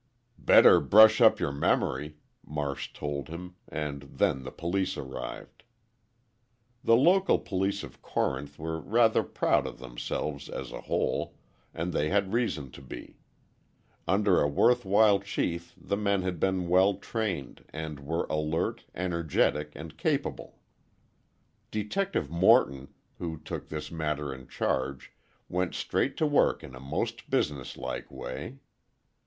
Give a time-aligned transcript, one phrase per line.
[0.39, 5.61] "Better brush up your memory," Marsh told him, and then the police arrived.
[6.83, 11.35] The local police of Corinth were rather proud of themselves as a whole,
[11.71, 13.19] and they had reason to be.
[14.07, 19.99] Under a worthwhile chief the men had been well trained, and were alert, energetic and
[19.99, 20.57] capable.
[21.69, 22.87] Detective Morton,
[23.19, 25.11] who took this matter in charge,
[25.47, 28.57] went straight to work in a most business like way.